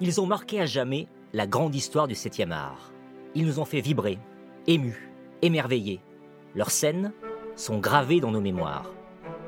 Ils 0.00 0.20
ont 0.20 0.26
marqué 0.26 0.60
à 0.60 0.66
jamais 0.66 1.08
la 1.32 1.48
grande 1.48 1.74
histoire 1.74 2.06
du 2.06 2.14
7e 2.14 2.52
art. 2.52 2.92
Ils 3.34 3.44
nous 3.44 3.58
ont 3.58 3.64
fait 3.64 3.80
vibrer, 3.80 4.18
émus, 4.68 5.10
émerveillés. 5.42 6.00
Leurs 6.54 6.70
scènes 6.70 7.12
sont 7.56 7.78
gravées 7.78 8.20
dans 8.20 8.30
nos 8.30 8.40
mémoires. 8.40 8.92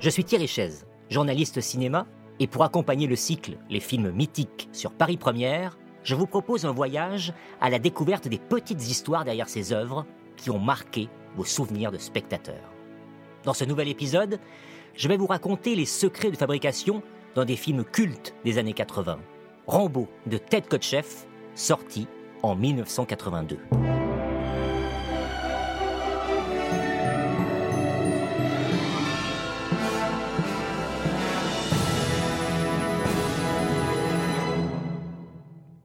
Je 0.00 0.10
suis 0.10 0.24
Thierry 0.24 0.48
Chaise, 0.48 0.88
journaliste 1.08 1.60
cinéma, 1.60 2.06
et 2.40 2.48
pour 2.48 2.64
accompagner 2.64 3.06
le 3.06 3.14
cycle 3.14 3.58
Les 3.68 3.78
films 3.78 4.10
mythiques 4.10 4.68
sur 4.72 4.90
Paris 4.90 5.18
Première, 5.18 5.78
je 6.02 6.16
vous 6.16 6.26
propose 6.26 6.66
un 6.66 6.72
voyage 6.72 7.32
à 7.60 7.70
la 7.70 7.78
découverte 7.78 8.26
des 8.26 8.38
petites 8.38 8.90
histoires 8.90 9.24
derrière 9.24 9.48
ces 9.48 9.72
œuvres 9.72 10.04
qui 10.36 10.50
ont 10.50 10.58
marqué 10.58 11.08
vos 11.36 11.44
souvenirs 11.44 11.92
de 11.92 11.98
spectateurs. 11.98 12.72
Dans 13.44 13.54
ce 13.54 13.64
nouvel 13.64 13.86
épisode, 13.86 14.40
je 14.96 15.06
vais 15.06 15.16
vous 15.16 15.26
raconter 15.26 15.76
les 15.76 15.84
secrets 15.84 16.32
de 16.32 16.36
fabrication 16.36 17.02
d'un 17.36 17.44
des 17.44 17.56
films 17.56 17.84
cultes 17.84 18.34
des 18.44 18.58
années 18.58 18.72
80, 18.72 19.18
Rambo 19.70 20.08
de 20.26 20.36
Ted 20.36 20.66
Kotcheff, 20.66 21.28
sorti 21.54 22.08
en 22.42 22.56
1982. 22.56 23.56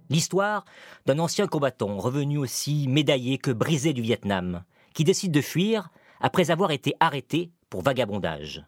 L'histoire 0.09 0.65
d'un 1.05 1.19
ancien 1.19 1.45
combattant 1.45 1.95
revenu 1.97 2.39
aussi 2.39 2.87
médaillé 2.87 3.37
que 3.37 3.51
brisé 3.51 3.93
du 3.93 4.01
Vietnam, 4.01 4.63
qui 4.95 5.03
décide 5.03 5.31
de 5.31 5.41
fuir 5.41 5.91
après 6.19 6.49
avoir 6.49 6.71
été 6.71 6.95
arrêté 6.99 7.51
pour 7.69 7.83
vagabondage, 7.83 8.65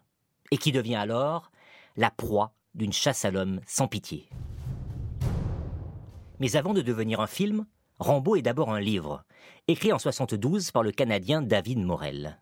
et 0.52 0.58
qui 0.58 0.70
devient 0.70 0.94
alors 0.94 1.50
la 1.96 2.12
proie 2.12 2.52
d'une 2.76 2.92
chasse 2.92 3.24
à 3.24 3.32
l'homme 3.32 3.60
sans 3.66 3.88
pitié. 3.88 4.28
Mais 6.40 6.56
avant 6.56 6.72
de 6.72 6.82
devenir 6.82 7.20
un 7.20 7.26
film, 7.26 7.66
Rambo 7.98 8.36
est 8.36 8.42
d'abord 8.42 8.72
un 8.72 8.80
livre, 8.80 9.24
écrit 9.66 9.92
en 9.92 9.98
72 9.98 10.70
par 10.70 10.84
le 10.84 10.92
Canadien 10.92 11.42
David 11.42 11.78
Morel. 11.78 12.40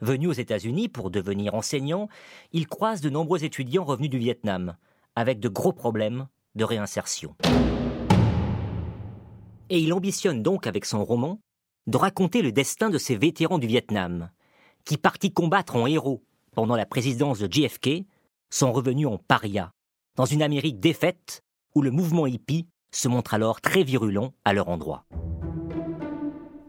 Venu 0.00 0.28
aux 0.28 0.32
États-Unis 0.32 0.88
pour 0.88 1.10
devenir 1.10 1.54
enseignant, 1.54 2.08
il 2.52 2.66
croise 2.66 3.00
de 3.02 3.10
nombreux 3.10 3.44
étudiants 3.44 3.84
revenus 3.84 4.10
du 4.10 4.18
Vietnam, 4.18 4.76
avec 5.14 5.40
de 5.40 5.48
gros 5.48 5.72
problèmes 5.72 6.26
de 6.54 6.64
réinsertion. 6.64 7.36
Et 9.68 9.78
il 9.78 9.92
ambitionne 9.92 10.42
donc 10.42 10.66
avec 10.66 10.86
son 10.86 11.04
roman 11.04 11.40
de 11.86 11.98
raconter 11.98 12.40
le 12.40 12.52
destin 12.52 12.88
de 12.88 12.98
ces 12.98 13.16
vétérans 13.16 13.58
du 13.58 13.66
Vietnam, 13.66 14.30
qui 14.86 14.96
partis 14.96 15.32
combattre 15.32 15.76
en 15.76 15.86
héros 15.86 16.24
pendant 16.52 16.76
la 16.76 16.86
présidence 16.86 17.40
de 17.40 17.52
JFK, 17.52 18.06
sont 18.48 18.72
revenus 18.72 19.06
en 19.06 19.18
paria, 19.18 19.72
dans 20.16 20.24
une 20.24 20.42
Amérique 20.42 20.80
défaite 20.80 21.42
où 21.74 21.82
le 21.82 21.90
mouvement 21.90 22.26
hippie 22.26 22.68
se 22.96 23.08
montre 23.08 23.34
alors 23.34 23.60
très 23.60 23.82
virulent 23.82 24.32
à 24.44 24.52
leur 24.52 24.68
endroit. 24.68 25.04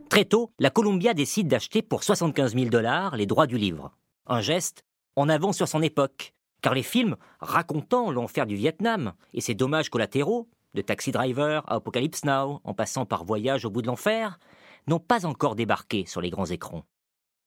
Très 0.10 0.26
tôt, 0.26 0.52
la 0.60 0.70
Columbia 0.70 1.14
décide 1.14 1.48
d'acheter 1.48 1.82
pour 1.82 2.04
75 2.04 2.56
000 2.56 2.70
dollars 2.70 3.16
les 3.16 3.26
droits 3.26 3.48
du 3.48 3.58
livre. 3.58 3.92
Un 4.28 4.42
geste 4.42 4.86
en 5.16 5.30
avant 5.30 5.54
sur 5.54 5.68
son 5.68 5.82
époque, 5.82 6.34
car 6.62 6.74
les 6.74 6.84
films 6.84 7.16
racontant 7.40 8.12
l'enfer 8.12 8.46
du 8.46 8.56
Vietnam 8.56 9.14
et 9.34 9.42
ses 9.42 9.54
dommages 9.54 9.90
collatéraux, 9.90 10.50
de 10.74 10.82
Taxi 10.82 11.12
Driver 11.12 11.64
à 11.70 11.76
Apocalypse 11.76 12.26
Now, 12.26 12.60
en 12.64 12.74
passant 12.74 13.06
par 13.06 13.24
Voyage 13.24 13.66
au 13.66 13.70
bout 13.70 13.82
de 13.82 13.88
l'enfer, 13.88 14.40
n'ont 14.88 15.00
pas 15.00 15.26
encore 15.26 15.56
débarqué 15.56 16.06
sur 16.06 16.22
les 16.22 16.30
grands 16.30 16.46
écrans. 16.46 16.84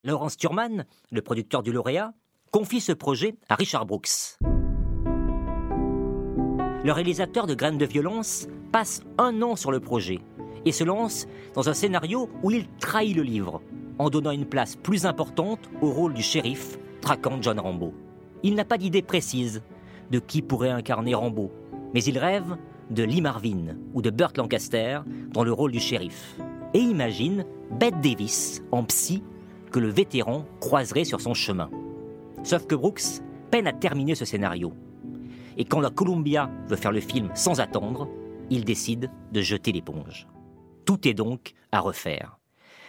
Laurence 0.02 0.36
Turman, 0.36 0.86
le 1.10 1.22
producteur 1.22 1.62
du 1.62 1.72
lauréat, 1.72 2.14
confie 2.52 2.80
ce 2.80 2.92
projet 2.92 3.34
à 3.48 3.54
Richard 3.54 3.84
Brooks. 3.84 4.38
Le 6.84 6.92
réalisateur 6.92 7.46
de 7.46 7.54
Graines 7.54 7.76
de 7.76 7.84
violence 7.84 8.46
passe 8.72 9.02
un 9.18 9.42
an 9.42 9.56
sur 9.56 9.70
le 9.70 9.80
projet 9.80 10.20
et 10.64 10.72
se 10.72 10.84
lance 10.84 11.26
dans 11.54 11.68
un 11.68 11.74
scénario 11.74 12.28
où 12.42 12.50
il 12.50 12.66
trahit 12.78 13.16
le 13.16 13.22
livre, 13.22 13.60
en 13.98 14.10
donnant 14.10 14.30
une 14.30 14.44
place 14.44 14.76
plus 14.76 15.06
importante 15.06 15.70
au 15.80 15.90
rôle 15.90 16.14
du 16.14 16.22
shérif 16.22 16.78
traquant 17.00 17.38
John 17.40 17.58
Rambo. 17.58 17.92
Il 18.42 18.54
n'a 18.54 18.64
pas 18.64 18.78
d'idée 18.78 19.02
précise 19.02 19.62
de 20.10 20.18
qui 20.18 20.42
pourrait 20.42 20.70
incarner 20.70 21.14
Rambo, 21.14 21.50
mais 21.94 22.02
il 22.04 22.18
rêve 22.18 22.56
de 22.90 23.02
Lee 23.02 23.20
Marvin 23.20 23.76
ou 23.94 24.02
de 24.02 24.10
Burt 24.10 24.36
Lancaster 24.36 25.00
dans 25.32 25.44
le 25.44 25.52
rôle 25.52 25.72
du 25.72 25.80
shérif, 25.80 26.36
et 26.74 26.78
imagine 26.78 27.44
Bette 27.70 28.00
Davis 28.00 28.62
en 28.72 28.84
psy 28.84 29.22
que 29.70 29.78
le 29.78 29.88
vétéran 29.88 30.44
croiserait 30.60 31.04
sur 31.04 31.20
son 31.20 31.34
chemin. 31.34 31.70
Sauf 32.42 32.66
que 32.66 32.74
Brooks 32.74 33.20
peine 33.50 33.66
à 33.66 33.72
terminer 33.72 34.14
ce 34.14 34.24
scénario. 34.24 34.72
Et 35.56 35.64
quand 35.64 35.80
la 35.80 35.90
Columbia 35.90 36.50
veut 36.68 36.76
faire 36.76 36.92
le 36.92 37.00
film 37.00 37.30
sans 37.34 37.60
attendre, 37.60 38.08
il 38.50 38.64
décide 38.64 39.10
de 39.32 39.40
jeter 39.40 39.72
l'éponge. 39.72 40.26
Tout 40.84 41.06
est 41.06 41.14
donc 41.14 41.52
à 41.72 41.80
refaire. 41.80 42.38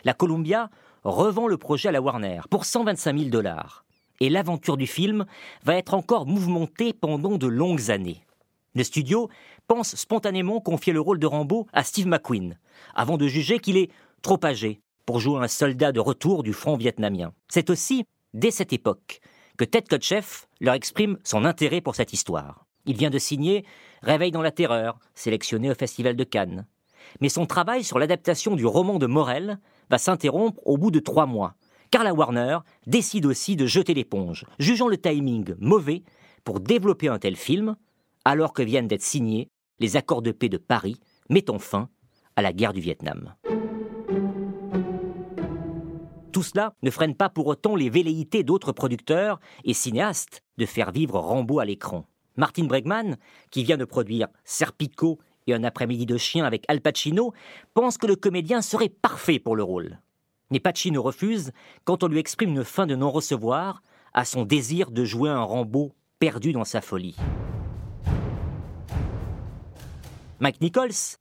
La 0.04 0.14
Columbia 0.14 0.70
revend 1.04 1.48
le 1.48 1.58
projet 1.58 1.90
à 1.90 1.92
la 1.92 2.02
Warner 2.02 2.42
pour 2.50 2.66
125 2.66 3.18
000 3.18 3.30
dollars. 3.30 3.86
Et 4.22 4.30
l'aventure 4.30 4.78
du 4.78 4.88
film 4.88 5.26
va 5.64 5.76
être 5.76 5.94
encore 5.94 6.26
mouvementée 6.26 6.94
pendant 6.94 7.38
de 7.38 7.48
longues 7.48 7.92
années. 7.92 8.24
Le 8.76 8.84
studio 8.84 9.30
pense 9.68 9.96
spontanément 9.96 10.62
confier 10.62 10.94
le 10.94 11.02
rôle 11.02 11.20
de 11.20 11.28
Rambo 11.28 11.68
à 11.74 11.84
Steve 11.84 12.08
McQueen, 12.08 12.58
avant 12.96 13.18
de 13.18 13.28
juger 13.28 13.60
qu'il 13.60 13.78
est 13.78 13.92
trop 14.22 14.40
âgé 14.44 14.82
pour 15.06 15.20
jouer 15.20 15.44
un 15.44 15.48
soldat 15.48 15.92
de 15.92 16.00
retour 16.00 16.44
du 16.44 16.54
front 16.54 16.78
vietnamien. 16.78 17.34
C'est 17.48 17.70
aussi, 17.70 18.06
dès 18.34 18.52
cette 18.52 18.74
époque, 18.74 19.22
que 19.60 19.66
Ted 19.66 19.88
Kotcheff 19.90 20.48
leur 20.62 20.74
exprime 20.74 21.18
son 21.26 21.44
intérêt 21.44 21.82
pour 21.82 21.94
cette 21.94 22.14
histoire. 22.14 22.66
Il 22.86 22.96
vient 22.96 23.10
de 23.10 23.20
signer 23.20 23.66
Réveil 24.02 24.32
dans 24.32 24.42
la 24.42 24.52
terreur, 24.52 24.98
sélectionné 25.16 25.70
au 25.70 25.76
Festival 25.76 26.16
de 26.16 26.24
Cannes. 26.24 26.66
Mais 27.20 27.28
son 27.28 27.46
travail 27.46 27.84
sur 27.84 28.00
l'adaptation 28.00 28.56
du 28.56 28.66
roman 28.66 29.00
de 29.00 29.06
Morel 29.06 29.60
va 29.90 29.98
s'interrompre 29.98 30.66
au 30.66 30.78
bout 30.78 30.92
de 30.92 31.02
trois 31.02 31.26
mois, 31.26 31.56
car 31.92 32.06
la 32.06 32.14
Warner 32.14 32.60
décide 32.88 33.26
aussi 33.26 33.58
de 33.58 33.66
jeter 33.66 33.94
l'éponge, 33.94 34.46
jugeant 34.60 34.88
le 34.88 34.98
timing 34.98 35.54
mauvais 35.60 36.04
pour 36.46 36.62
développer 36.62 37.10
un 37.10 37.20
tel 37.20 37.36
film, 37.36 37.76
alors 38.24 38.54
que 38.54 38.64
viennent 38.64 38.88
d'être 38.88 39.02
signés 39.02 39.50
les 39.80 39.98
accords 39.98 40.22
de 40.22 40.32
paix 40.32 40.48
de 40.48 40.58
Paris 40.58 41.02
mettant 41.30 41.60
fin 41.60 41.90
à 42.38 42.42
la 42.42 42.54
guerre 42.54 42.74
du 42.74 42.80
Vietnam. 42.80 43.36
Tout 46.32 46.44
cela 46.44 46.74
ne 46.84 46.92
freine 46.92 47.16
pas 47.16 47.30
pour 47.30 47.48
autant 47.48 47.76
les 47.76 47.90
velléités 47.90 48.44
d'autres 48.44 48.72
producteurs 48.72 49.40
et 49.64 49.74
cinéastes 49.74 50.44
de 50.58 50.66
faire 50.66 50.92
vivre 50.92 51.20
Rambo 51.20 51.60
à 51.60 51.66
l'écran. 51.66 52.06
Martin 52.36 52.66
Bregman, 52.66 53.18
qui 53.50 53.64
vient 53.64 53.78
de 53.78 53.86
produire 53.86 54.28
Serpico 54.44 55.20
et 55.48 55.54
Un 55.56 55.64
après-midi 55.64 56.06
de 56.06 56.18
chien 56.18 56.46
avec 56.46 56.64
Al 56.68 56.82
Pacino, 56.82 57.34
pense 57.74 57.98
que 57.98 58.06
le 58.06 58.16
comédien 58.16 58.62
serait 58.62 58.90
parfait 58.90 59.40
pour 59.40 59.56
le 59.56 59.64
rôle. 59.64 60.00
Mais 60.52 60.60
Pacino 60.60 61.02
refuse 61.02 61.52
quand 61.84 62.04
on 62.04 62.08
lui 62.08 62.20
exprime 62.20 62.52
une 62.52 62.64
fin 62.64 62.86
de 62.86 62.96
non-recevoir 62.96 63.82
à 64.14 64.26
son 64.26 64.44
désir 64.46 64.92
de 64.92 65.04
jouer 65.04 65.30
un 65.30 65.42
Rambo 65.42 65.94
perdu 66.20 66.54
dans 66.54 66.66
sa 66.66 66.82
folie. 66.82 67.16
Mike 70.40 70.62
Nichols 70.62 71.18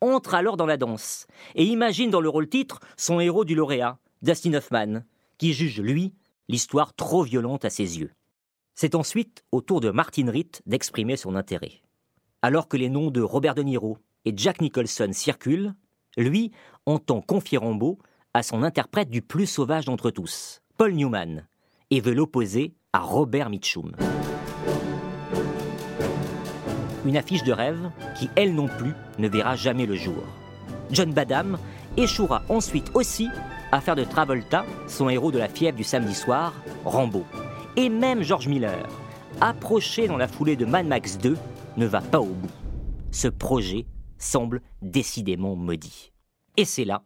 entre 0.00 0.34
alors 0.34 0.56
dans 0.56 0.66
la 0.66 0.76
danse 0.76 1.26
et 1.54 1.64
imagine 1.64 2.10
dans 2.10 2.20
le 2.20 2.28
rôle 2.28 2.48
titre 2.48 2.80
son 2.96 3.20
héros 3.20 3.44
du 3.44 3.54
lauréat, 3.54 3.98
Dustin 4.22 4.54
Hoffman, 4.54 5.02
qui 5.36 5.52
juge, 5.52 5.80
lui, 5.80 6.14
l'histoire 6.48 6.94
trop 6.94 7.24
violente 7.24 7.64
à 7.64 7.70
ses 7.70 7.98
yeux. 7.98 8.12
C'est 8.74 8.94
ensuite 8.94 9.44
au 9.50 9.60
tour 9.60 9.80
de 9.80 9.90
Martin 9.90 10.30
Ritt 10.30 10.62
d'exprimer 10.64 11.16
son 11.16 11.34
intérêt. 11.34 11.82
Alors 12.40 12.68
que 12.68 12.76
les 12.76 12.88
noms 12.88 13.10
de 13.10 13.20
Robert 13.20 13.54
De 13.54 13.62
Niro 13.62 13.98
et 14.24 14.32
Jack 14.36 14.60
Nicholson 14.60 15.10
circulent, 15.12 15.74
lui 16.16 16.52
entend 16.86 17.20
confier 17.20 17.58
Rambo 17.58 17.98
à 18.32 18.42
son 18.42 18.62
interprète 18.62 19.10
du 19.10 19.22
plus 19.22 19.46
sauvage 19.46 19.86
d'entre 19.86 20.10
tous, 20.10 20.62
Paul 20.78 20.94
Newman, 20.94 21.46
et 21.90 22.00
veut 22.00 22.14
l'opposer 22.14 22.74
à 22.92 23.00
Robert 23.00 23.50
Mitchum. 23.50 23.92
Une 27.04 27.16
affiche 27.16 27.42
de 27.42 27.52
rêve 27.52 27.90
qui, 28.16 28.30
elle 28.36 28.54
non 28.54 28.68
plus, 28.68 28.92
ne 29.18 29.28
verra 29.28 29.56
jamais 29.56 29.86
le 29.86 29.96
jour. 29.96 30.22
John 30.92 31.12
Badham 31.12 31.58
échouera 31.96 32.42
ensuite 32.48 32.90
aussi 32.94 33.28
à 33.72 33.80
faire 33.80 33.96
de 33.96 34.04
Travolta 34.04 34.64
son 34.86 35.08
héros 35.08 35.32
de 35.32 35.38
la 35.38 35.48
fièvre 35.48 35.76
du 35.76 35.82
samedi 35.82 36.14
soir, 36.14 36.54
Rambo. 36.84 37.24
Et 37.76 37.88
même 37.88 38.22
George 38.22 38.46
Miller, 38.46 38.86
approché 39.40 40.06
dans 40.06 40.18
la 40.18 40.28
foulée 40.28 40.56
de 40.56 40.66
Mad 40.66 40.86
Max 40.86 41.18
2, 41.18 41.36
ne 41.78 41.86
va 41.86 42.02
pas 42.02 42.20
au 42.20 42.26
bout. 42.26 42.50
Ce 43.10 43.28
projet 43.28 43.86
semble 44.18 44.60
décidément 44.82 45.56
maudit. 45.56 46.12
Et 46.58 46.66
c'est 46.66 46.84
là 46.84 47.02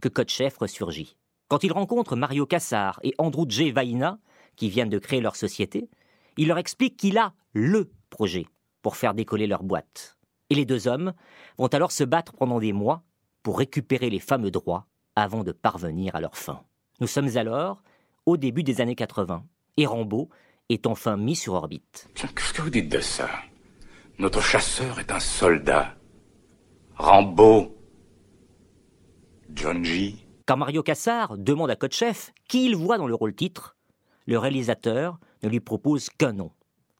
que 0.00 0.08
Kotcheff 0.08 0.56
ressurgit. 0.56 1.16
Quand 1.48 1.64
il 1.64 1.72
rencontre 1.72 2.14
Mario 2.14 2.46
Cassar 2.46 3.00
et 3.02 3.12
Andrew 3.18 3.44
J. 3.48 3.72
Vaina, 3.72 4.18
qui 4.56 4.68
viennent 4.70 4.88
de 4.88 4.98
créer 4.98 5.20
leur 5.20 5.34
société, 5.34 5.90
il 6.36 6.48
leur 6.48 6.58
explique 6.58 6.96
qu'il 6.96 7.18
a 7.18 7.32
LE 7.54 7.90
projet 8.10 8.46
pour 8.82 8.96
faire 8.96 9.14
décoller 9.14 9.48
leur 9.48 9.64
boîte. 9.64 10.16
Et 10.48 10.54
les 10.54 10.64
deux 10.64 10.86
hommes 10.86 11.12
vont 11.58 11.66
alors 11.66 11.90
se 11.90 12.04
battre 12.04 12.34
pendant 12.34 12.60
des 12.60 12.72
mois 12.72 13.02
pour 13.42 13.58
récupérer 13.58 14.10
les 14.10 14.20
fameux 14.20 14.50
droits 14.50 14.86
avant 15.16 15.44
de 15.44 15.52
parvenir 15.52 16.14
à 16.14 16.20
leur 16.20 16.36
fin. 16.36 16.62
Nous 17.00 17.06
sommes 17.06 17.36
alors 17.36 17.82
au 18.26 18.36
début 18.36 18.62
des 18.62 18.80
années 18.80 18.94
80, 18.94 19.44
et 19.76 19.86
Rambo 19.86 20.30
est 20.68 20.86
enfin 20.86 21.16
mis 21.16 21.36
sur 21.36 21.54
orbite. 21.54 22.08
Qu'est-ce 22.14 22.52
que 22.52 22.62
vous 22.62 22.70
dites 22.70 22.88
de 22.90 23.00
ça? 23.00 23.28
Notre 24.18 24.40
chasseur 24.40 24.98
est 25.00 25.10
un 25.10 25.20
soldat. 25.20 25.94
Rambo. 26.96 27.76
John 29.52 29.84
G. 29.84 30.16
Quand 30.46 30.56
Mario 30.56 30.82
Cassar 30.82 31.36
demande 31.36 31.70
à 31.70 31.76
Kotcheff 31.76 32.32
qui 32.48 32.66
il 32.66 32.76
voit 32.76 32.98
dans 32.98 33.06
le 33.06 33.14
rôle 33.14 33.34
titre, 33.34 33.76
le 34.26 34.38
réalisateur 34.38 35.18
ne 35.42 35.48
lui 35.48 35.60
propose 35.60 36.08
qu'un 36.10 36.32
nom 36.32 36.50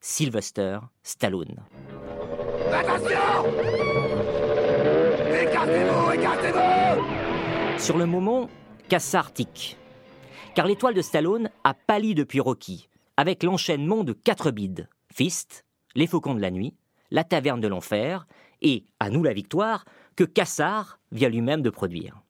Sylvester 0.00 0.78
Stallone. 1.02 1.56
Attention 2.72 3.18
Écartez-vous, 5.42 6.12
écartez-vous 6.12 6.73
Sur 7.78 7.98
le 7.98 8.06
moment, 8.06 8.48
Cassar 8.88 9.32
tique. 9.32 9.76
Car 10.54 10.66
l'étoile 10.66 10.94
de 10.94 11.02
Stallone 11.02 11.50
a 11.64 11.74
pâli 11.74 12.14
depuis 12.14 12.40
Rocky, 12.40 12.88
avec 13.16 13.42
l'enchaînement 13.42 14.04
de 14.04 14.12
quatre 14.12 14.50
bides 14.50 14.88
Fist, 15.12 15.64
Les 15.94 16.06
Faucons 16.06 16.34
de 16.34 16.40
la 16.40 16.50
Nuit, 16.50 16.74
La 17.10 17.24
Taverne 17.24 17.60
de 17.60 17.68
l'Enfer 17.68 18.26
et 18.62 18.84
À 19.00 19.10
nous 19.10 19.22
la 19.22 19.32
victoire, 19.32 19.84
que 20.16 20.24
Cassar 20.24 20.98
vient 21.12 21.28
lui-même 21.28 21.62
de 21.62 21.70
produire. 21.70 22.22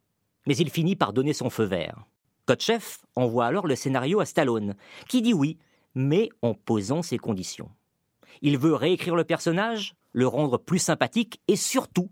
Mais 0.47 0.57
il 0.57 0.71
finit 0.71 0.97
par 0.97 1.13
donner 1.13 1.33
son 1.33 1.51
feu 1.51 1.65
vert. 1.65 2.05
Kotcheff 2.47 3.01
envoie 3.15 3.47
alors 3.47 3.67
le 3.67 3.77
scénario 3.77 4.21
à 4.21 4.27
Stallone, 4.27 4.75
qui 5.09 5.23
dit 5.23 5.35
oui, 5.35 5.59
mais 5.95 6.31
en 6.43 6.55
posant 6.55 7.03
ses 7.03 7.19
conditions. 7.19 7.71
Il 8.43 8.59
veut 8.59 8.75
réécrire 8.75 9.15
le 9.15 9.25
personnage, 9.25 9.95
le 10.13 10.27
rendre 10.27 10.59
plus 10.59 10.81
sympathique 10.81 11.41
et 11.49 11.57
surtout 11.57 12.11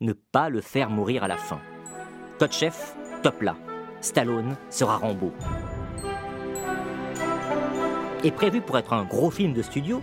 ne 0.00 0.12
pas 0.12 0.48
le 0.48 0.60
faire 0.60 0.90
mourir 0.90 1.22
à 1.22 1.28
la 1.28 1.36
fin. 1.36 1.60
Kotcheff, 2.42 2.96
top 3.22 3.40
là. 3.40 3.54
Stallone 4.00 4.56
sera 4.68 4.96
Rambo. 4.96 5.30
Et 8.24 8.32
prévu 8.32 8.60
pour 8.60 8.76
être 8.78 8.92
un 8.94 9.04
gros 9.04 9.30
film 9.30 9.52
de 9.52 9.62
studio, 9.62 10.02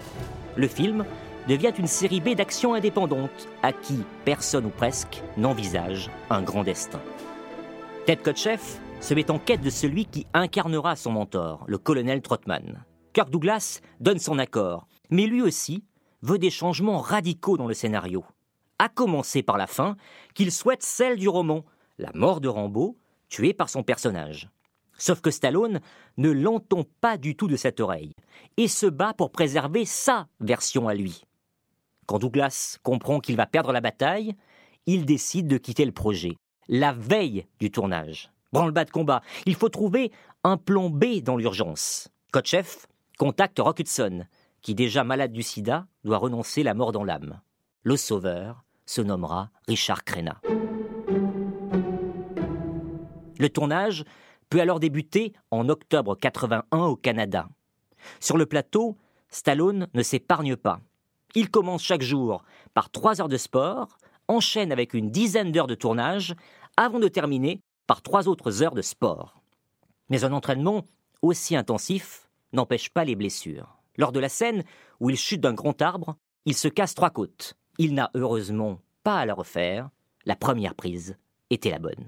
le 0.56 0.70
film 0.70 1.04
devient 1.50 1.74
une 1.78 1.86
série 1.86 2.22
B 2.22 2.36
d'action 2.36 2.74
indépendante 2.74 3.50
à 3.62 3.74
qui 3.74 4.06
personne 4.24 4.68
ou 4.68 4.70
presque 4.70 5.22
n'envisage 5.36 6.10
un 6.30 6.42
grand 6.42 6.64
destin. 6.64 7.02
Ted 8.06 8.22
Kotcheff 8.22 8.80
se 9.02 9.14
met 9.14 9.30
en 9.30 9.38
quête 9.38 9.60
de 9.60 9.70
celui 9.70 10.06
qui 10.06 10.26
incarnera 10.34 10.96
son 10.96 11.12
mentor, 11.12 11.66
le 11.68 11.78
colonel 11.78 12.22
Trotman. 12.22 12.86
Kirk 13.12 13.32
Douglas 13.32 13.82
donne 14.00 14.20
son 14.20 14.40
accord, 14.40 14.88
mais 15.10 15.26
lui 15.26 15.42
aussi 15.42 15.84
veut 16.22 16.40
des 16.40 16.52
changements 16.52 17.00
radicaux 17.00 17.58
dans 17.58 17.68
le 17.68 17.74
scénario. 17.74 18.24
À 18.82 18.88
commencer 18.88 19.44
par 19.44 19.58
la 19.58 19.68
fin, 19.68 19.98
qu'il 20.36 20.54
souhaite 20.54 20.84
celle 20.84 21.18
du 21.18 21.28
roman, 21.28 21.66
la 22.00 22.12
mort 22.16 22.42
de 22.42 22.48
Rambo, 22.48 22.98
tué 23.28 23.54
par 23.54 23.70
son 23.70 23.84
personnage. 23.84 24.50
Sauf 24.98 25.22
que 25.22 25.32
Stallone 25.32 25.80
ne 26.18 26.32
l'entend 26.32 26.84
pas 27.00 27.18
du 27.18 27.36
tout 27.36 27.48
de 27.48 27.56
cette 27.56 27.80
oreille 27.80 28.16
et 28.58 28.68
se 28.68 28.86
bat 28.86 29.14
pour 29.14 29.32
préserver 29.32 29.86
sa 29.86 30.28
version 30.40 30.88
à 30.88 30.94
lui. 30.94 31.24
Quand 32.06 32.20
Douglas 32.20 32.78
comprend 32.82 33.20
qu'il 33.20 33.36
va 33.36 33.46
perdre 33.46 33.72
la 33.72 33.82
bataille, 33.82 34.36
il 34.88 35.06
décide 35.06 35.48
de 35.48 35.58
quitter 35.58 35.86
le 35.86 35.92
projet, 35.92 36.36
la 36.68 36.92
veille 36.92 37.46
du 37.60 37.70
tournage. 37.70 38.32
Branle-bas 38.52 38.86
de 38.86 38.90
combat, 38.90 39.22
il 39.46 39.56
faut 39.56 39.70
trouver 39.70 40.12
un 40.44 40.58
plan 40.58 40.90
B 40.90 41.22
dans 41.22 41.38
l'urgence. 41.38 42.10
Kotcheff 42.32 42.88
contacte 43.18 43.60
Rock 43.60 43.80
Hudson, 43.80 44.26
qui 44.62 44.74
déjà 44.74 45.04
malade 45.04 45.32
du 45.32 45.44
sida 45.44 45.86
doit 46.04 46.18
renoncer 46.18 46.64
la 46.64 46.74
mort 46.74 46.92
dans 46.92 47.04
l'âme. 47.04 47.40
Le 47.84 47.96
sauveur 47.96 48.64
se 48.86 49.02
nommera 49.02 49.52
Richard 49.68 50.04
Crenna. 50.04 50.42
Le 53.40 53.50
tournage 53.50 54.04
peut 54.50 54.62
alors 54.62 54.80
débuter 54.80 55.34
en 55.52 55.70
octobre 55.70 56.16
81 56.16 56.78
au 56.78 56.96
Canada. 56.96 57.48
Sur 58.20 58.38
le 58.38 58.46
plateau, 58.46 58.98
Stallone 59.30 59.88
ne 59.94 60.04
s'épargne 60.04 60.56
pas. 60.56 60.82
Il 61.36 61.50
commence 61.50 61.84
chaque 61.84 62.02
jour 62.02 62.44
par 62.74 62.90
trois 62.90 63.22
heures 63.22 63.30
de 63.30 63.38
sport, 63.38 63.98
enchaîne 64.28 64.72
avec 64.72 64.94
une 64.94 65.10
dizaine 65.10 65.52
d'heures 65.52 65.68
de 65.68 65.76
tournage, 65.76 66.36
avant 66.78 67.00
de 67.00 67.08
terminer 67.08 67.62
par 67.88 68.02
trois 68.02 68.28
autres 68.28 68.64
heures 68.64 68.76
de 68.76 68.82
sport. 68.82 69.42
Mais 70.10 70.24
un 70.24 70.34
entraînement 70.34 70.86
aussi 71.22 71.56
intensif 71.56 72.30
n'empêche 72.54 72.90
pas 72.90 73.06
les 73.06 73.16
blessures. 73.16 73.78
Lors 73.98 74.12
de 74.12 74.20
la 74.20 74.30
scène 74.30 74.64
où 75.00 75.10
il 75.10 75.18
chute 75.18 75.42
d'un 75.42 75.54
grand 75.54 75.82
arbre, 75.82 76.16
il 76.46 76.56
se 76.56 76.68
casse 76.68 76.96
trois 76.96 77.10
côtes. 77.10 77.56
Il 77.78 77.94
n'a 77.94 78.10
heureusement 78.16 78.80
pas 79.04 79.20
à 79.20 79.26
la 79.26 79.34
refaire. 79.34 79.90
La 80.26 80.36
première 80.36 80.76
prise 80.76 81.18
était 81.50 81.72
la 81.72 81.80
bonne. 81.80 82.08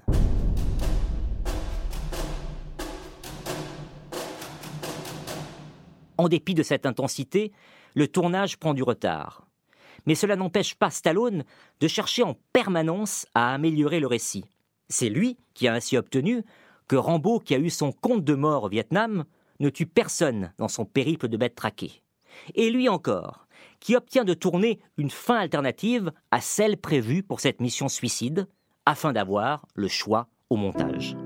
En 6.22 6.28
dépit 6.28 6.54
de 6.54 6.62
cette 6.62 6.86
intensité, 6.86 7.50
le 7.96 8.06
tournage 8.06 8.56
prend 8.56 8.74
du 8.74 8.84
retard. 8.84 9.48
Mais 10.06 10.14
cela 10.14 10.36
n'empêche 10.36 10.76
pas 10.76 10.88
Stallone 10.88 11.42
de 11.80 11.88
chercher 11.88 12.22
en 12.22 12.36
permanence 12.52 13.26
à 13.34 13.52
améliorer 13.52 13.98
le 13.98 14.06
récit. 14.06 14.44
C'est 14.88 15.08
lui 15.08 15.36
qui 15.52 15.66
a 15.66 15.74
ainsi 15.74 15.96
obtenu 15.96 16.44
que 16.86 16.94
Rambo, 16.94 17.40
qui 17.40 17.56
a 17.56 17.58
eu 17.58 17.70
son 17.70 17.90
compte 17.90 18.22
de 18.22 18.34
mort 18.36 18.62
au 18.62 18.68
Vietnam, 18.68 19.24
ne 19.58 19.68
tue 19.68 19.86
personne 19.86 20.52
dans 20.58 20.68
son 20.68 20.84
périple 20.84 21.26
de 21.26 21.36
bête 21.36 21.56
traquée. 21.56 22.04
Et 22.54 22.70
lui 22.70 22.88
encore, 22.88 23.48
qui 23.80 23.96
obtient 23.96 24.24
de 24.24 24.32
tourner 24.32 24.78
une 24.98 25.10
fin 25.10 25.38
alternative 25.38 26.12
à 26.30 26.40
celle 26.40 26.76
prévue 26.76 27.24
pour 27.24 27.40
cette 27.40 27.60
mission 27.60 27.88
suicide, 27.88 28.46
afin 28.86 29.12
d'avoir 29.12 29.66
le 29.74 29.88
choix 29.88 30.28
au 30.50 30.56
montage. 30.56 31.16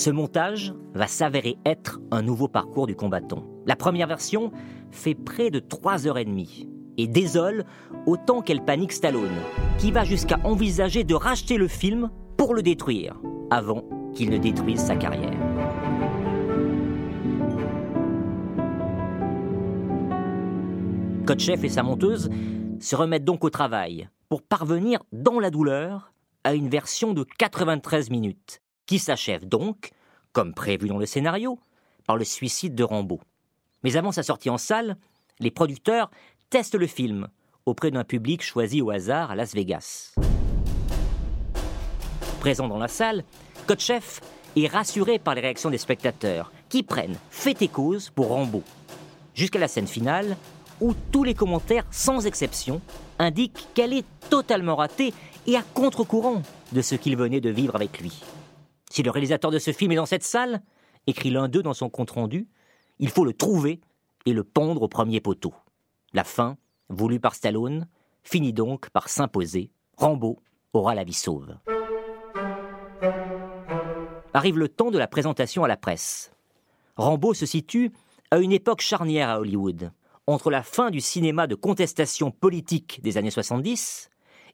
Ce 0.00 0.08
montage 0.08 0.72
va 0.94 1.06
s'avérer 1.06 1.58
être 1.66 2.00
un 2.10 2.22
nouveau 2.22 2.48
parcours 2.48 2.86
du 2.86 2.96
combattant. 2.96 3.44
La 3.66 3.76
première 3.76 4.06
version 4.06 4.50
fait 4.90 5.14
près 5.14 5.50
de 5.50 5.58
3 5.58 6.06
heures 6.06 6.16
et 6.16 6.24
demie 6.24 6.66
et 6.96 7.06
désole 7.06 7.66
autant 8.06 8.40
qu'elle 8.40 8.64
panique 8.64 8.92
Stallone, 8.92 9.28
qui 9.76 9.92
va 9.92 10.04
jusqu'à 10.04 10.40
envisager 10.42 11.04
de 11.04 11.14
racheter 11.14 11.58
le 11.58 11.68
film 11.68 12.08
pour 12.38 12.54
le 12.54 12.62
détruire, 12.62 13.20
avant 13.50 13.84
qu'il 14.14 14.30
ne 14.30 14.38
détruise 14.38 14.80
sa 14.80 14.96
carrière. 14.96 15.38
Kotcheff 21.26 21.62
et 21.62 21.68
sa 21.68 21.82
monteuse 21.82 22.30
se 22.80 22.96
remettent 22.96 23.26
donc 23.26 23.44
au 23.44 23.50
travail 23.50 24.08
pour 24.30 24.40
parvenir 24.40 25.02
dans 25.12 25.40
la 25.40 25.50
douleur 25.50 26.14
à 26.44 26.54
une 26.54 26.70
version 26.70 27.12
de 27.12 27.26
93 27.36 28.08
minutes, 28.08 28.62
qui 28.90 28.98
s'achève 28.98 29.46
donc, 29.46 29.92
comme 30.32 30.52
prévu 30.52 30.88
dans 30.88 30.98
le 30.98 31.06
scénario, 31.06 31.60
par 32.08 32.16
le 32.16 32.24
suicide 32.24 32.74
de 32.74 32.82
Rambo. 32.82 33.20
Mais 33.84 33.96
avant 33.96 34.10
sa 34.10 34.24
sortie 34.24 34.50
en 34.50 34.58
salle, 34.58 34.96
les 35.38 35.52
producteurs 35.52 36.10
testent 36.50 36.74
le 36.74 36.88
film 36.88 37.28
auprès 37.66 37.92
d'un 37.92 38.02
public 38.02 38.42
choisi 38.42 38.82
au 38.82 38.90
hasard 38.90 39.30
à 39.30 39.36
Las 39.36 39.54
Vegas. 39.54 40.16
Présent 42.40 42.66
dans 42.66 42.78
la 42.78 42.88
salle, 42.88 43.22
Kotcheff 43.68 44.20
est 44.56 44.66
rassuré 44.66 45.20
par 45.20 45.36
les 45.36 45.42
réactions 45.42 45.70
des 45.70 45.78
spectateurs, 45.78 46.50
qui 46.68 46.82
prennent 46.82 47.18
fait 47.30 47.62
et 47.62 47.68
cause 47.68 48.10
pour 48.10 48.30
Rambo. 48.30 48.64
Jusqu'à 49.34 49.60
la 49.60 49.68
scène 49.68 49.86
finale, 49.86 50.36
où 50.80 50.94
tous 51.12 51.22
les 51.22 51.34
commentaires, 51.34 51.86
sans 51.92 52.26
exception, 52.26 52.80
indiquent 53.20 53.68
qu'elle 53.72 53.92
est 53.92 54.06
totalement 54.30 54.74
ratée 54.74 55.14
et 55.46 55.56
à 55.56 55.62
contre-courant 55.62 56.42
de 56.72 56.82
ce 56.82 56.96
qu'il 56.96 57.16
venait 57.16 57.40
de 57.40 57.50
vivre 57.50 57.76
avec 57.76 58.00
lui. 58.00 58.20
Si 58.90 59.02
le 59.04 59.10
réalisateur 59.10 59.50
de 59.50 59.58
ce 59.58 59.72
film 59.72 59.92
est 59.92 59.96
dans 59.96 60.06
cette 60.06 60.24
salle, 60.24 60.62
écrit 61.06 61.30
l'un 61.30 61.48
d'eux 61.48 61.62
dans 61.62 61.74
son 61.74 61.88
compte-rendu, 61.88 62.48
il 62.98 63.08
faut 63.08 63.24
le 63.24 63.32
trouver 63.32 63.80
et 64.26 64.32
le 64.32 64.44
pondre 64.44 64.82
au 64.82 64.88
premier 64.88 65.20
poteau. 65.20 65.54
La 66.12 66.24
fin, 66.24 66.56
voulue 66.88 67.20
par 67.20 67.34
Stallone, 67.34 67.86
finit 68.24 68.52
donc 68.52 68.90
par 68.90 69.08
s'imposer. 69.08 69.70
Rambo 69.96 70.40
aura 70.72 70.94
la 70.94 71.04
vie 71.04 71.14
sauve. 71.14 71.56
Arrive 74.34 74.58
le 74.58 74.68
temps 74.68 74.90
de 74.90 74.98
la 74.98 75.06
présentation 75.06 75.64
à 75.64 75.68
la 75.68 75.76
presse. 75.76 76.32
Rambo 76.96 77.32
se 77.32 77.46
situe 77.46 77.92
à 78.30 78.38
une 78.38 78.52
époque 78.52 78.80
charnière 78.80 79.30
à 79.30 79.40
Hollywood, 79.40 79.92
entre 80.26 80.50
la 80.50 80.62
fin 80.62 80.90
du 80.90 81.00
cinéma 81.00 81.46
de 81.46 81.54
contestation 81.54 82.30
politique 82.30 83.00
des 83.02 83.16
années 83.16 83.30
70 83.30 84.09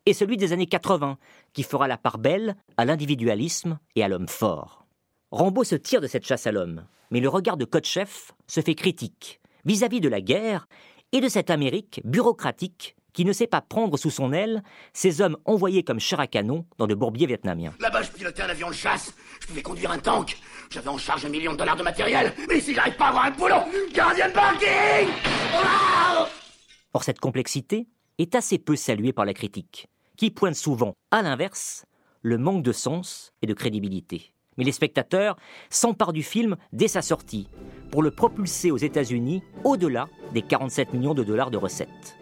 et 0.07 0.15
celui 0.15 0.37
des 0.37 0.53
années 0.53 0.67
80, 0.67 1.19
qui 1.53 1.65
fera 1.65 1.89
la 1.89 1.99
part 1.99 2.19
belle 2.19 2.57
à 2.77 2.85
l'individualisme 2.85 3.79
et 3.97 4.03
à 4.03 4.09
l'homme 4.09 4.29
fort. 4.29 4.87
Rambo 5.33 5.65
se 5.65 5.75
tire 5.75 6.01
de 6.01 6.07
cette 6.07 6.25
chasse 6.25 6.47
à 6.47 6.53
l'homme, 6.53 6.87
mais 7.11 7.21
le 7.21 7.29
regard 7.29 7.57
de 7.57 7.65
Kotcheff 7.65 8.33
se 8.47 8.61
fait 8.61 8.77
critique 8.77 9.41
vis-à-vis 9.65 10.01
de 10.01 10.09
la 10.09 10.21
guerre 10.21 10.69
et 11.13 11.21
de 11.21 11.29
cette 11.29 11.51
Amérique 11.51 12.01
bureaucratique 12.05 12.97
qui 13.13 13.25
ne 13.25 13.33
sait 13.33 13.47
pas 13.47 13.63
prendre 13.63 13.97
sous 13.97 14.11
son 14.11 14.33
aile 14.33 14.63
ces 14.93 15.21
hommes 15.23 15.37
envoyés 15.45 15.83
comme 15.83 15.99
chair 15.99 16.21
à 16.21 16.27
canon 16.27 16.67
dans 16.79 16.87
de 16.87 16.95
bourbiers 16.95 17.27
vietnamiens. 17.27 17.73
Là-bas, 17.81 18.03
je 18.03 18.11
pilotais 18.11 18.43
un 18.43 18.49
avion 18.49 18.69
de 18.69 18.75
chasse, 18.75 19.15
je 19.41 19.47
pouvais 19.47 19.63
conduire 19.63 19.91
un 19.91 19.99
tank, 19.99 20.37
j'avais 20.71 20.89
en 20.89 20.99
charge 20.99 21.25
un 21.25 21.31
million 21.31 21.53
de 21.53 21.57
dollars 21.57 21.77
de 21.77 21.83
matériel, 21.83 22.33
mais 22.49 22.59
ici, 22.59 22.75
j'arrive 22.75 22.97
pas 22.97 23.07
à 23.07 23.09
avoir 23.09 23.25
un 23.25 23.31
boulot. 23.31 23.91
Gardien 23.95 24.29
de 24.29 24.33
parking 24.33 25.09
Or, 26.93 27.03
cette 27.03 27.19
complexité 27.19 27.89
est 28.19 28.35
assez 28.35 28.59
peu 28.59 28.77
saluée 28.77 29.13
par 29.13 29.25
la 29.25 29.35
critique 29.35 29.89
qui 30.17 30.31
pointe 30.31 30.55
souvent, 30.55 30.95
à 31.11 31.23
l'inverse, 31.23 31.85
le 32.23 32.39
manque 32.39 32.63
de 32.63 32.73
sens 32.73 33.33
et 33.43 33.47
de 33.47 33.55
crédibilité. 33.55 34.33
Mais 34.57 34.65
les 34.65 34.73
spectateurs 34.73 35.37
s'emparent 35.71 36.13
du 36.13 36.23
film 36.23 36.57
dès 36.73 36.89
sa 36.89 37.03
sortie, 37.03 37.49
pour 37.91 38.03
le 38.03 38.11
propulser 38.11 38.71
aux 38.71 38.77
États-Unis 38.79 39.43
au-delà 39.65 40.09
des 40.33 40.43
47 40.43 40.95
millions 40.95 41.15
de 41.15 41.25
dollars 41.25 41.51
de 41.51 41.59
recettes. 41.59 42.17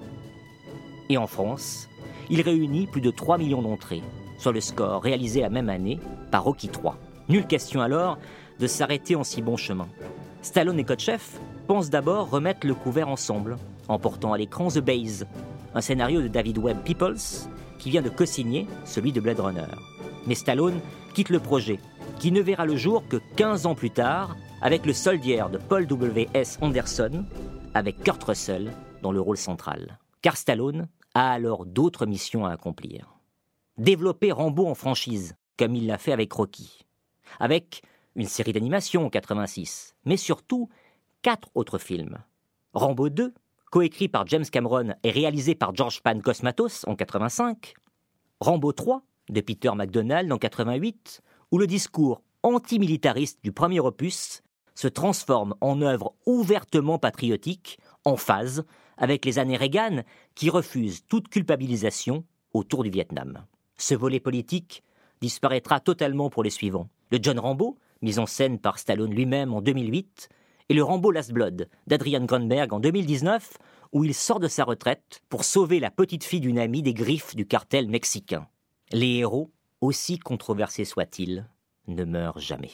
Et 1.08 1.16
en 1.16 1.26
France, 1.26 1.88
il 2.30 2.40
réunit 2.40 2.86
plus 2.86 3.00
de 3.00 3.10
3 3.10 3.38
millions 3.38 3.62
d'entrées, 3.62 4.02
soit 4.38 4.52
le 4.52 4.60
score 4.60 5.02
réalisé 5.02 5.40
la 5.40 5.50
même 5.50 5.68
année 5.68 6.00
par 6.30 6.44
Rocky 6.44 6.68
3. 6.68 6.98
Nulle 7.28 7.46
question 7.46 7.80
alors 7.80 8.18
de 8.58 8.66
s'arrêter 8.66 9.16
en 9.16 9.24
si 9.24 9.42
bon 9.42 9.56
chemin. 9.56 9.88
Stallone 10.42 10.78
et 10.78 10.84
Kotchev 10.84 11.22
pensent 11.66 11.90
d'abord 11.90 12.30
remettre 12.30 12.66
le 12.66 12.74
couvert 12.74 13.08
ensemble, 13.08 13.56
en 13.88 13.98
portant 13.98 14.32
à 14.32 14.38
l'écran 14.38 14.68
The 14.68 14.80
Base, 14.80 15.26
un 15.74 15.80
scénario 15.80 16.20
de 16.22 16.28
David 16.28 16.58
Webb 16.58 16.82
Peoples 16.84 17.48
qui 17.78 17.90
vient 17.90 18.02
de 18.02 18.08
co-signer 18.08 18.66
celui 18.84 19.12
de 19.12 19.20
Blade 19.20 19.40
Runner. 19.40 19.66
Mais 20.26 20.34
Stallone 20.34 20.80
quitte 21.14 21.30
le 21.30 21.40
projet, 21.40 21.78
qui 22.18 22.32
ne 22.32 22.40
verra 22.40 22.66
le 22.66 22.76
jour 22.76 23.06
que 23.08 23.18
15 23.36 23.66
ans 23.66 23.74
plus 23.74 23.90
tard, 23.90 24.36
avec 24.62 24.86
le 24.86 24.92
soldier 24.92 25.42
de 25.52 25.58
Paul 25.58 25.86
W.S. 25.86 26.58
Anderson, 26.60 27.24
avec 27.74 28.02
Kurt 28.02 28.22
Russell 28.24 28.72
dans 29.02 29.12
le 29.12 29.20
rôle 29.20 29.36
central. 29.36 29.98
Car 30.22 30.36
Stallone 30.36 30.88
a 31.14 31.32
alors 31.32 31.66
d'autres 31.66 32.06
missions 32.06 32.46
à 32.46 32.52
accomplir. 32.52 33.18
Développer 33.76 34.32
Rambo 34.32 34.66
en 34.66 34.74
franchise, 34.74 35.34
comme 35.58 35.74
il 35.74 35.86
l'a 35.86 35.98
fait 35.98 36.12
avec 36.12 36.32
Rocky. 36.32 36.86
Avec 37.40 37.82
une 38.14 38.26
série 38.26 38.52
d'animation 38.52 39.06
en 39.06 39.10
86, 39.10 39.96
mais 40.04 40.16
surtout 40.16 40.68
quatre 41.22 41.50
autres 41.54 41.78
films. 41.78 42.18
Rambo 42.72 43.08
2, 43.08 43.34
coécrit 43.74 44.06
par 44.06 44.24
James 44.28 44.44
Cameron 44.44 44.94
et 45.02 45.10
réalisé 45.10 45.56
par 45.56 45.74
George 45.74 46.00
Pan 46.00 46.20
Cosmatos 46.20 46.84
en 46.86 46.94
85. 46.94 47.74
Rambo 48.38 48.70
3, 48.70 49.02
de 49.30 49.40
Peter 49.40 49.72
MacDonald 49.74 50.30
en 50.30 50.38
88, 50.38 51.22
où 51.50 51.58
le 51.58 51.66
discours 51.66 52.22
antimilitariste 52.44 53.40
du 53.42 53.50
premier 53.50 53.80
opus 53.80 54.44
se 54.76 54.86
transforme 54.86 55.56
en 55.60 55.82
œuvre 55.82 56.14
ouvertement 56.24 57.00
patriotique, 57.00 57.80
en 58.04 58.16
phase 58.16 58.64
avec 58.96 59.24
les 59.24 59.40
années 59.40 59.56
Reagan 59.56 60.04
qui 60.36 60.50
refusent 60.50 61.04
toute 61.08 61.28
culpabilisation 61.28 62.24
autour 62.52 62.84
du 62.84 62.90
Vietnam. 62.90 63.44
Ce 63.76 63.96
volet 63.96 64.20
politique 64.20 64.84
disparaîtra 65.20 65.80
totalement 65.80 66.30
pour 66.30 66.44
les 66.44 66.50
suivants. 66.50 66.90
Le 67.10 67.18
John 67.20 67.40
Rambo, 67.40 67.76
mis 68.02 68.20
en 68.20 68.26
scène 68.26 68.60
par 68.60 68.78
Stallone 68.78 69.12
lui-même 69.12 69.52
en 69.52 69.60
2008, 69.60 70.28
et 70.68 70.74
le 70.74 70.82
Rambo 70.82 71.10
Last 71.10 71.32
Blood 71.32 71.68
d'Adrian 71.86 72.24
Grunberg 72.24 72.72
en 72.72 72.80
2019, 72.80 73.58
où 73.92 74.04
il 74.04 74.14
sort 74.14 74.40
de 74.40 74.48
sa 74.48 74.64
retraite 74.64 75.20
pour 75.28 75.44
sauver 75.44 75.80
la 75.80 75.90
petite 75.90 76.24
fille 76.24 76.40
d'une 76.40 76.58
amie 76.58 76.82
des 76.82 76.94
griffes 76.94 77.36
du 77.36 77.46
cartel 77.46 77.88
mexicain. 77.88 78.46
Les 78.92 79.16
héros, 79.16 79.50
aussi 79.80 80.18
controversés 80.18 80.84
soient-ils, 80.84 81.46
ne 81.86 82.04
meurent 82.04 82.38
jamais. 82.38 82.72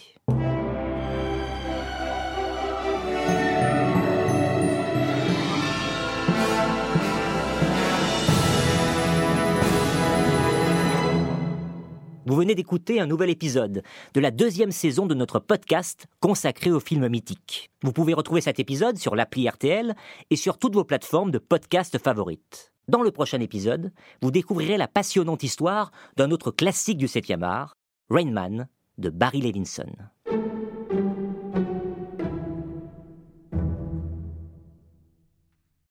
Vous 12.31 12.37
venez 12.37 12.55
d'écouter 12.55 13.01
un 13.01 13.09
nouvel 13.09 13.29
épisode 13.29 13.83
de 14.15 14.21
la 14.21 14.31
deuxième 14.31 14.71
saison 14.71 15.07
de 15.07 15.17
notre 15.17 15.41
podcast 15.41 16.07
consacré 16.21 16.71
aux 16.71 16.79
films 16.79 17.09
mythiques. 17.09 17.73
Vous 17.83 17.93
pouvez 17.93 18.15
retrouver 18.15 18.41
cet 18.41 18.61
épisode 18.61 18.99
sur 18.99 19.17
l'appli 19.17 19.49
RTL 19.49 19.97
et 20.31 20.37
sur 20.37 20.57
toutes 20.57 20.75
vos 20.75 20.85
plateformes 20.85 21.33
de 21.33 21.39
podcast 21.39 21.99
favorites. 21.99 22.73
Dans 22.87 23.03
le 23.03 23.11
prochain 23.11 23.41
épisode, 23.41 23.91
vous 24.23 24.31
découvrirez 24.31 24.77
la 24.77 24.87
passionnante 24.87 25.43
histoire 25.43 25.91
d'un 26.17 26.31
autre 26.31 26.53
classique 26.53 26.99
du 26.99 27.07
7e 27.07 27.43
art, 27.43 27.75
Rain 28.11 28.31
Man 28.31 28.69
de 28.99 29.11
Barry 29.11 29.41
Levinson. 29.41 29.91